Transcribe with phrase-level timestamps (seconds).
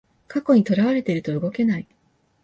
[0.27, 1.85] 過去にとらわれてると動けない